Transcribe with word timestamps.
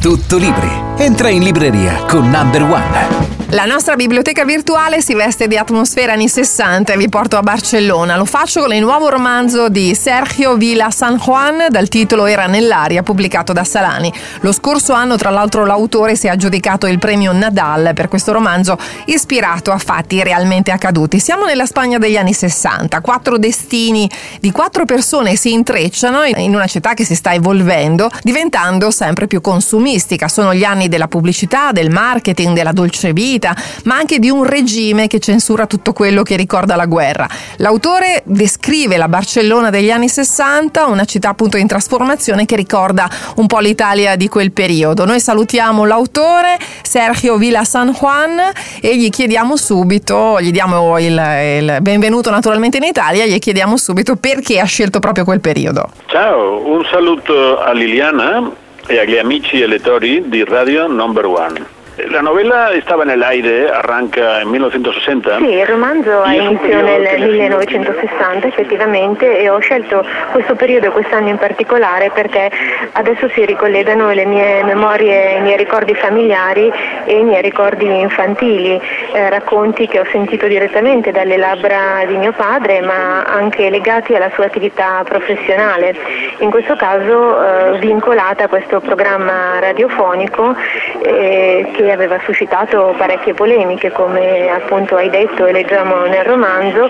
Tutto 0.00 0.36
libri. 0.36 0.70
Entra 0.98 1.28
in 1.28 1.42
libreria 1.42 2.04
con 2.06 2.30
Number 2.30 2.62
One. 2.62 3.27
La 3.52 3.64
nostra 3.64 3.96
biblioteca 3.96 4.44
virtuale 4.44 5.00
si 5.00 5.14
veste 5.14 5.48
di 5.48 5.56
atmosfera 5.56 6.12
anni 6.12 6.28
60 6.28 6.92
e 6.92 6.96
vi 6.98 7.08
porto 7.08 7.38
a 7.38 7.40
Barcellona. 7.40 8.14
Lo 8.14 8.26
faccio 8.26 8.60
con 8.60 8.74
il 8.74 8.82
nuovo 8.82 9.08
romanzo 9.08 9.70
di 9.70 9.94
Sergio 9.94 10.58
Vila 10.58 10.90
San 10.90 11.16
Juan 11.16 11.68
dal 11.70 11.88
titolo 11.88 12.26
Era 12.26 12.44
nell'aria, 12.44 13.02
pubblicato 13.02 13.54
da 13.54 13.64
Salani. 13.64 14.12
Lo 14.40 14.52
scorso 14.52 14.92
anno, 14.92 15.16
tra 15.16 15.30
l'altro, 15.30 15.64
l'autore 15.64 16.14
si 16.14 16.26
è 16.26 16.30
aggiudicato 16.30 16.86
il 16.86 16.98
premio 16.98 17.32
Nadal 17.32 17.92
per 17.94 18.08
questo 18.08 18.32
romanzo 18.32 18.76
ispirato 19.06 19.70
a 19.70 19.78
fatti 19.78 20.22
realmente 20.22 20.70
accaduti. 20.70 21.18
Siamo 21.18 21.46
nella 21.46 21.64
Spagna 21.64 21.96
degli 21.96 22.18
anni 22.18 22.34
60. 22.34 23.00
Quattro 23.00 23.38
destini 23.38 24.10
di 24.40 24.52
quattro 24.52 24.84
persone 24.84 25.36
si 25.36 25.54
intrecciano 25.54 26.22
in 26.24 26.54
una 26.54 26.66
città 26.66 26.92
che 26.92 27.06
si 27.06 27.14
sta 27.14 27.32
evolvendo, 27.32 28.10
diventando 28.22 28.90
sempre 28.90 29.26
più 29.26 29.40
consumistica. 29.40 30.28
Sono 30.28 30.52
gli 30.52 30.64
anni 30.64 30.88
della 30.88 31.08
pubblicità, 31.08 31.72
del 31.72 31.88
marketing, 31.88 32.54
della 32.54 32.72
dolce 32.72 33.14
vita 33.14 33.36
vita, 33.38 33.54
ma 33.84 33.96
anche 33.96 34.18
di 34.18 34.28
un 34.28 34.44
regime 34.44 35.06
che 35.06 35.20
censura 35.20 35.66
tutto 35.66 35.92
quello 35.92 36.22
che 36.22 36.36
ricorda 36.36 36.74
la 36.74 36.86
guerra. 36.86 37.26
L'autore 37.56 38.22
descrive 38.24 38.96
la 38.96 39.08
Barcellona 39.08 39.70
degli 39.70 39.90
anni 39.90 40.08
60, 40.08 40.86
una 40.86 41.04
città 41.04 41.30
appunto 41.30 41.56
in 41.56 41.66
trasformazione 41.66 42.44
che 42.44 42.56
ricorda 42.56 43.08
un 43.36 43.46
po' 43.46 43.60
l'Italia 43.60 44.16
di 44.16 44.28
quel 44.28 44.52
periodo. 44.52 45.04
Noi 45.04 45.20
salutiamo 45.20 45.84
l'autore 45.84 46.58
Sergio 46.82 47.36
Villa 47.36 47.64
San 47.64 47.92
Juan 47.92 48.40
e 48.80 48.96
gli 48.96 49.08
chiediamo 49.08 49.56
subito, 49.56 50.40
gli 50.40 50.50
diamo 50.50 50.98
il, 50.98 51.12
il 51.12 51.78
benvenuto 51.80 52.30
naturalmente 52.30 52.78
in 52.78 52.84
Italia, 52.84 53.24
gli 53.24 53.38
chiediamo 53.38 53.76
subito 53.76 54.16
perché 54.16 54.58
ha 54.58 54.64
scelto 54.64 54.98
proprio 54.98 55.24
quel 55.24 55.40
periodo. 55.40 55.90
Ciao, 56.06 56.66
un 56.66 56.84
saluto 56.90 57.58
a 57.60 57.72
Liliana 57.72 58.50
e 58.86 58.98
agli 58.98 59.16
amici 59.16 59.60
e 59.60 59.66
lettori 59.66 60.24
di 60.26 60.42
Radio 60.44 60.86
Number 60.86 61.26
One. 61.26 61.77
La 62.06 62.20
novella 62.20 62.70
stava 62.82 63.02
nell'aire, 63.02 63.68
arranca 63.68 64.36
nel 64.36 64.46
1960. 64.46 65.38
Sì, 65.38 65.50
il 65.50 65.66
romanzo 65.66 66.22
ha 66.22 66.32
inizio 66.32 66.80
nel 66.80 67.28
1960 67.28 68.46
effettivamente 68.46 69.40
e 69.40 69.48
ho 69.50 69.58
scelto 69.58 70.06
questo 70.30 70.54
periodo 70.54 70.86
e 70.86 70.90
quest'anno 70.90 71.28
in 71.28 71.38
particolare 71.38 72.10
perché 72.10 72.50
adesso 72.92 73.28
si 73.30 73.44
ricollegano 73.44 74.12
le 74.12 74.26
mie 74.26 74.62
memorie, 74.62 75.38
i 75.38 75.40
miei 75.40 75.56
ricordi 75.56 75.92
familiari 75.94 76.72
e 77.04 77.18
i 77.18 77.24
miei 77.24 77.42
ricordi 77.42 77.86
infantili, 77.86 78.80
eh, 79.12 79.28
racconti 79.28 79.88
che 79.88 79.98
ho 79.98 80.06
sentito 80.12 80.46
direttamente 80.46 81.10
dalle 81.10 81.36
labbra 81.36 82.04
di 82.06 82.16
mio 82.16 82.32
padre 82.32 82.80
ma 82.80 83.24
anche 83.24 83.70
legati 83.70 84.14
alla 84.14 84.30
sua 84.34 84.44
attività 84.44 85.02
professionale, 85.04 85.96
in 86.38 86.50
questo 86.50 86.76
caso 86.76 87.74
eh, 87.74 87.78
vincolata 87.78 88.44
a 88.44 88.48
questo 88.48 88.78
programma 88.78 89.58
radiofonico 89.58 90.54
eh, 91.02 91.68
che 91.72 91.87
aveva 91.92 92.18
suscitato 92.24 92.94
parecchie 92.96 93.34
polemiche, 93.34 93.90
come 93.92 94.50
appunto 94.50 94.96
hai 94.96 95.10
detto 95.10 95.46
e 95.46 95.52
leggiamo 95.52 96.06
nel 96.06 96.24
romanzo, 96.24 96.88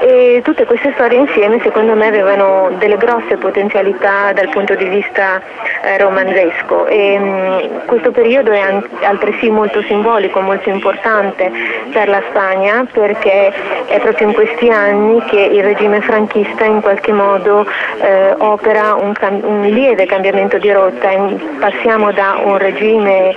e 0.00 0.40
tutte 0.44 0.64
queste 0.64 0.92
storie 0.94 1.18
insieme 1.18 1.60
secondo 1.62 1.94
me 1.94 2.06
avevano 2.06 2.70
delle 2.78 2.96
grosse 2.96 3.36
potenzialità 3.36 4.32
dal 4.32 4.48
punto 4.48 4.74
di 4.74 4.88
vista 4.88 5.40
eh, 5.82 5.98
romanzesco. 5.98 6.86
E 6.86 7.18
mh, 7.18 7.24
mm, 7.24 7.86
questo 7.86 8.10
periodo 8.10 8.52
è 8.52 8.60
altresì 9.02 9.50
molto 9.50 9.82
simbolico, 9.82 10.40
molto 10.40 10.68
importante 10.68 11.50
per 11.92 12.08
la 12.08 12.22
Spagna 12.28 12.86
perché 12.90 13.52
è 13.86 13.98
proprio 14.00 14.28
in 14.28 14.34
questi 14.34 14.68
anni 14.68 15.22
che 15.24 15.40
il 15.40 15.62
regime 15.62 16.00
franchista 16.00 16.64
in 16.64 16.80
qualche 16.80 17.12
modo 17.12 17.66
eh, 18.00 18.34
opera 18.38 18.94
un, 18.94 19.12
cam- 19.12 19.42
un, 19.44 19.62
lieve 19.62 20.06
cambiamento 20.06 20.58
di 20.58 20.70
rotta, 20.70 21.10
passiamo 21.58 22.12
da 22.12 22.40
un 22.44 22.58
regime 22.58 23.34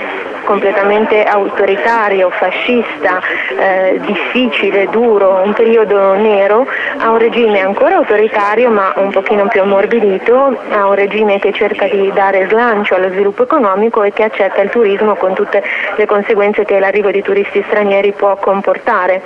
completamente 0.51 1.23
autoritario, 1.23 2.29
fascista, 2.29 3.21
eh, 3.57 4.01
difficile, 4.01 4.89
duro, 4.89 5.41
un 5.45 5.53
periodo 5.53 6.13
nero, 6.15 6.67
a 6.97 7.09
un 7.09 7.17
regime 7.17 7.61
ancora 7.61 7.95
autoritario 7.95 8.69
ma 8.69 8.91
un 8.97 9.11
pochino 9.11 9.47
più 9.47 9.61
ammorbidito, 9.61 10.57
a 10.71 10.87
un 10.87 10.93
regime 10.93 11.39
che 11.39 11.53
cerca 11.53 11.87
di 11.87 12.11
dare 12.13 12.49
slancio 12.49 12.95
allo 12.95 13.07
sviluppo 13.11 13.43
economico 13.43 14.03
e 14.03 14.11
che 14.11 14.23
accetta 14.23 14.61
il 14.61 14.69
turismo 14.69 15.15
con 15.15 15.33
tutte 15.33 15.63
le 15.95 16.05
conseguenze 16.05 16.65
che 16.65 16.79
l'arrivo 16.79 17.11
di 17.11 17.21
turisti 17.21 17.63
stranieri 17.69 18.11
può 18.11 18.35
comportare. 18.35 19.21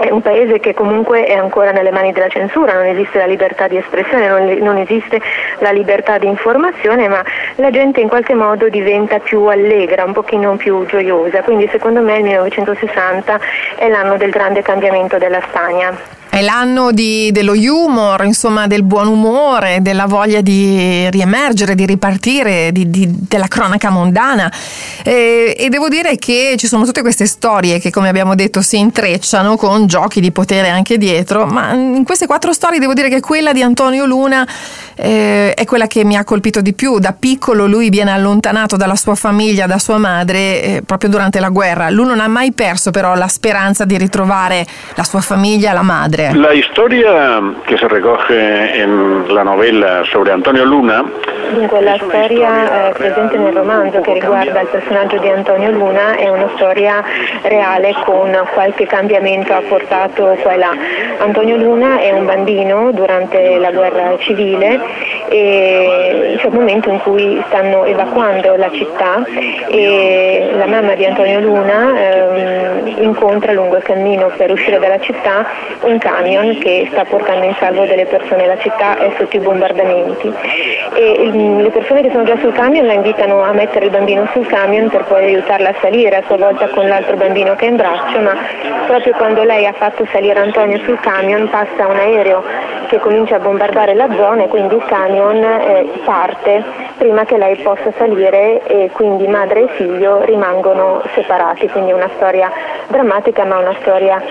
È 0.00 0.08
un 0.10 0.22
paese 0.22 0.60
che 0.60 0.72
comunque 0.72 1.24
è 1.24 1.34
ancora 1.34 1.72
nelle 1.72 1.90
mani 1.90 2.12
della 2.12 2.28
censura, 2.28 2.72
non 2.72 2.86
esiste 2.86 3.18
la 3.18 3.26
libertà 3.26 3.68
di 3.68 3.76
espressione, 3.76 4.28
non, 4.28 4.46
non, 4.62 4.78
esiste 4.78 5.20
la 5.58 5.72
libertà 5.72 6.16
di 6.16 6.26
informazione, 6.26 7.06
ma 7.06 7.22
la 7.60 7.70
gente 7.70 8.00
in 8.00 8.08
qualche 8.08 8.34
modo 8.34 8.68
diventa 8.68 9.18
più 9.18 9.44
allegra, 9.44 10.04
un 10.04 10.12
pochino 10.12 10.56
più 10.56 10.84
gioiosa. 10.86 11.42
Quindi 11.42 11.68
secondo 11.70 12.00
me 12.00 12.16
il 12.16 12.24
1960 12.24 13.40
è 13.76 13.88
l'anno 13.88 14.16
del 14.16 14.30
grande 14.30 14.62
cambiamento 14.62 15.18
della 15.18 15.40
Spagna. 15.42 15.94
È 16.30 16.40
l'anno 16.42 16.92
di, 16.92 17.32
dello 17.32 17.54
humor, 17.54 18.24
insomma 18.24 18.68
del 18.68 18.84
buon 18.84 19.08
umore, 19.08 19.78
della 19.82 20.06
voglia 20.06 20.40
di 20.40 21.10
riemergere, 21.10 21.74
di 21.74 21.84
ripartire, 21.84 22.70
di, 22.70 22.88
di, 22.88 23.08
della 23.10 23.48
cronaca 23.48 23.90
mondana. 23.90 24.50
E, 25.02 25.56
e, 25.58 25.68
devo 25.68 25.88
dire 25.88 26.16
che 26.18 26.54
ci 26.56 26.68
sono 26.68 26.84
tutte 26.84 27.00
queste 27.00 27.26
storie 27.26 27.80
che, 27.80 27.90
come 27.90 28.08
abbiamo 28.08 28.36
detto, 28.36 28.62
si 28.62 28.78
intrecciano 28.78 29.56
con 29.56 29.88
giochi 29.88 30.20
di 30.20 30.30
potere 30.30 30.68
anche 30.68 30.98
dietro, 30.98 31.46
ma 31.46 31.72
in 31.72 32.04
queste 32.04 32.26
quattro 32.26 32.52
storie 32.52 32.78
devo 32.78 32.94
dire 32.94 33.08
che 33.08 33.18
quella 33.18 33.52
di 33.52 33.62
Antonio 33.62 34.06
Luna 34.06 34.46
eh, 34.94 35.52
è 35.52 35.64
quella 35.64 35.88
che 35.88 36.04
mi 36.04 36.14
ha 36.16 36.22
colpito 36.22 36.60
di 36.60 36.74
più. 36.74 37.00
Da 37.00 37.12
piccolo 37.12 37.66
lui 37.66 37.88
viene 37.88 38.12
allontanato 38.12 38.76
dalla 38.76 38.96
sua 38.96 39.16
famiglia, 39.16 39.66
da 39.66 39.80
sua 39.80 39.98
madre, 39.98 40.62
eh, 40.62 40.82
proprio 40.86 41.10
durante 41.10 41.40
la 41.40 41.48
guerra. 41.48 41.90
Lui 41.90 42.06
non 42.06 42.20
ha 42.20 42.28
mai 42.28 42.52
perso 42.52 42.92
però 42.92 43.16
la 43.16 43.28
speranza 43.28 43.84
di 43.84 43.98
ritrovare 43.98 44.64
la 44.94 45.02
sua 45.02 45.20
famiglia, 45.20 45.72
la 45.72 45.82
madre. 45.82 46.19
La 46.34 46.50
storia 46.70 47.40
che 47.64 47.78
si 47.78 47.86
recoge 47.86 48.84
nella 48.84 49.42
novella 49.42 50.02
sobre 50.04 50.32
Antonio 50.32 50.64
Luna 50.64 51.02
Dunque 51.52 51.80
la 51.80 51.96
storia 51.96 52.88
eh, 52.88 52.92
presente 52.92 53.36
nel 53.36 53.52
romanzo 53.52 54.00
che 54.00 54.12
riguarda 54.12 54.60
il 54.60 54.68
personaggio 54.68 55.18
di 55.18 55.28
Antonio 55.28 55.72
Luna 55.72 56.14
è 56.14 56.28
una 56.28 56.48
storia 56.54 57.02
reale 57.42 57.92
con 58.04 58.30
qualche 58.52 58.86
cambiamento 58.86 59.52
apportato 59.52 60.36
qua 60.42 60.52
e 60.52 60.56
là. 60.56 60.72
Antonio 61.18 61.56
Luna 61.56 61.98
è 61.98 62.12
un 62.12 62.24
bambino 62.24 62.92
durante 62.92 63.58
la 63.58 63.72
guerra 63.72 64.16
civile 64.18 64.80
e 65.30 66.36
c'è 66.38 66.46
un 66.46 66.54
momento 66.54 66.90
in 66.90 66.98
cui 66.98 67.40
stanno 67.46 67.84
evacuando 67.84 68.56
la 68.56 68.70
città 68.72 69.24
e 69.68 70.50
la 70.56 70.66
mamma 70.66 70.94
di 70.94 71.06
Antonio 71.06 71.38
Luna 71.38 71.96
eh, 71.96 72.94
incontra 72.98 73.52
lungo 73.52 73.76
il 73.76 73.82
cammino 73.84 74.30
per 74.36 74.50
uscire 74.50 74.80
dalla 74.80 74.98
città 74.98 75.46
un 75.82 75.98
camion 75.98 76.58
che 76.58 76.88
sta 76.90 77.04
portando 77.04 77.44
in 77.46 77.54
salvo 77.58 77.84
delle 77.84 78.06
persone. 78.06 78.46
La 78.46 78.58
città 78.58 78.98
è 78.98 79.12
sotto 79.16 79.36
i 79.36 79.40
bombardamenti. 79.40 80.32
E 80.94 81.12
il 81.22 81.60
le 81.62 81.70
persone 81.70 82.02
che 82.02 82.10
sono 82.10 82.24
già 82.24 82.36
sul 82.38 82.52
camion 82.52 82.86
la 82.86 82.94
invitano 82.94 83.42
a 83.42 83.52
mettere 83.52 83.84
il 83.84 83.90
bambino 83.90 84.28
sul 84.32 84.46
camion 84.46 84.88
per 84.88 85.04
poi 85.04 85.24
aiutarla 85.24 85.68
a 85.68 85.74
salire, 85.80 86.16
a 86.16 86.22
sua 86.26 86.36
volta 86.36 86.68
con 86.68 86.88
l'altro 86.88 87.16
bambino 87.16 87.54
che 87.54 87.66
è 87.66 87.68
in 87.68 87.76
braccio, 87.76 88.18
ma 88.20 88.34
proprio 88.86 89.14
quando 89.14 89.42
lei 89.44 89.66
ha 89.66 89.72
fatto 89.72 90.06
salire 90.10 90.40
Antonio 90.40 90.78
sul 90.84 90.98
camion 91.00 91.48
passa 91.48 91.86
un 91.86 91.96
aereo 91.96 92.42
che 92.88 92.98
comincia 92.98 93.36
a 93.36 93.38
bombardare 93.38 93.94
la 93.94 94.08
zona 94.16 94.44
e 94.44 94.48
quindi 94.48 94.74
il 94.74 94.84
camion 94.86 95.19
eh, 95.28 96.00
parte 96.04 96.64
prima 96.96 97.24
che 97.24 97.36
lei 97.36 97.56
possa 97.56 97.92
salire 97.98 98.62
e 98.66 98.90
quindi 98.92 99.26
madre 99.26 99.64
e 99.64 99.68
figlio 99.76 100.22
rimangono 100.22 101.02
separati, 101.14 101.68
quindi 101.68 101.92
una 101.92 102.08
storia 102.16 102.50
drammatica 102.88 103.44
ma 103.44 103.58
una 103.58 103.74
storia 103.80 104.22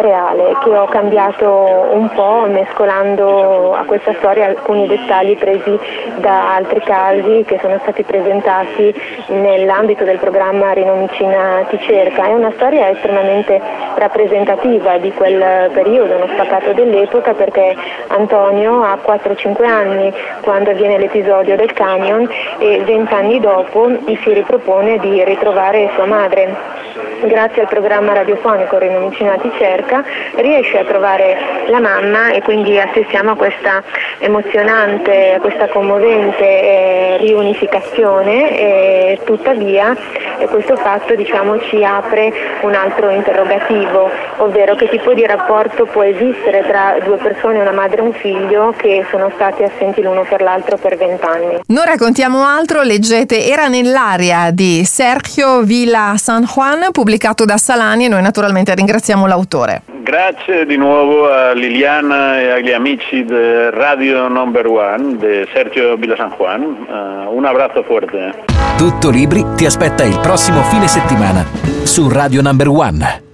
reale 0.00 0.56
che 0.62 0.76
ho 0.76 0.86
cambiato 0.86 1.88
un 1.92 2.08
po' 2.10 2.46
mescolando 2.48 3.74
a 3.74 3.84
questa 3.84 4.14
storia 4.18 4.46
alcuni 4.46 4.86
dettagli 4.86 5.36
presi 5.36 5.78
da 6.16 6.54
altri 6.54 6.80
casi 6.80 7.44
che 7.46 7.58
sono 7.60 7.78
stati 7.82 8.02
presentati 8.02 8.94
nell'ambito 9.28 10.04
del 10.04 10.18
programma 10.18 10.72
Rinomicina 10.72 11.64
ti 11.68 11.78
cerca. 11.80 12.26
È 12.26 12.32
una 12.32 12.52
storia 12.52 12.88
estremamente 12.90 13.60
rappresentativa 13.96 14.98
di 14.98 15.12
quel 15.12 15.70
periodo, 15.72 16.16
uno 16.16 16.28
spaccato 16.28 16.72
dell'epoca 16.72 17.34
perché 17.34 17.76
Antonio 18.08 18.82
ha 18.82 18.98
4-5 19.04 19.64
anni 19.64 20.12
quando 20.42 20.70
avviene 20.70 20.98
l'episodio 20.98 21.56
del 21.56 21.72
camion 21.72 22.28
e 22.58 22.82
20 22.84 23.14
anni 23.14 23.40
dopo 23.40 23.90
si 24.04 24.32
ripropone 24.32 24.98
di 24.98 25.22
ritrovare 25.24 25.90
sua 25.94 26.06
madre. 26.06 26.86
Grazie 27.20 27.62
al 27.62 27.68
programma 27.68 28.12
radiofonico 28.12 28.78
Rinomicina 28.78 29.36
ti 29.36 29.50
cerca 29.58 29.87
riesce 30.36 30.78
a 30.78 30.84
trovare 30.84 31.36
la 31.68 31.80
mamma 31.80 32.32
e 32.32 32.42
quindi 32.42 32.78
assistiamo 32.78 33.32
a 33.32 33.36
questa 33.36 33.82
emozionante, 34.18 35.38
questa 35.40 35.68
commovente 35.68 36.44
eh, 36.44 37.16
riunificazione 37.18 38.58
e 38.58 39.20
tuttavia 39.24 39.96
e 40.38 40.46
questo 40.46 40.76
fatto 40.76 41.14
diciamo, 41.14 41.58
ci 41.62 41.84
apre 41.84 42.32
un 42.62 42.74
altro 42.74 43.10
interrogativo, 43.10 44.10
ovvero 44.38 44.76
che 44.76 44.88
tipo 44.88 45.12
di 45.14 45.26
rapporto 45.26 45.84
può 45.86 46.02
esistere 46.02 46.64
tra 46.66 46.96
due 47.04 47.16
persone, 47.16 47.60
una 47.60 47.72
madre 47.72 47.98
e 47.98 48.02
un 48.02 48.12
figlio 48.12 48.74
che 48.76 49.04
sono 49.10 49.30
stati 49.34 49.62
assenti 49.62 50.02
l'uno 50.02 50.24
per 50.28 50.42
l'altro 50.42 50.76
per 50.76 50.96
vent'anni. 50.96 51.60
Non 51.66 51.84
raccontiamo 51.84 52.44
altro, 52.44 52.82
leggete 52.82 53.46
Era 53.46 53.68
nell'aria 53.68 54.50
di 54.52 54.84
Sergio 54.84 55.62
Villa 55.62 56.14
San 56.16 56.44
Juan, 56.44 56.90
pubblicato 56.92 57.44
da 57.44 57.56
Salani 57.56 58.04
e 58.06 58.08
noi 58.08 58.22
naturalmente 58.22 58.74
ringraziamo 58.74 59.26
l'autore. 59.26 59.82
Grazie 60.08 60.64
di 60.64 60.78
nuovo 60.78 61.30
a 61.30 61.52
Liliana 61.52 62.40
e 62.40 62.48
agli 62.48 62.72
amici 62.72 63.26
di 63.26 63.68
Radio 63.68 64.26
Number 64.28 64.66
One 64.66 65.18
di 65.18 65.46
Sergio 65.52 65.96
Villa 65.96 66.16
San 66.16 66.30
Juan. 66.30 66.62
Uh, 66.62 67.36
un 67.36 67.44
abbraccio 67.44 67.82
forte. 67.82 68.32
Tutto 68.78 69.10
Libri 69.10 69.44
ti 69.54 69.66
aspetta 69.66 70.04
il 70.04 70.18
prossimo 70.20 70.62
fine 70.62 70.88
settimana 70.88 71.44
su 71.84 72.08
Radio 72.08 72.40
Number 72.40 72.68
One. 72.68 73.27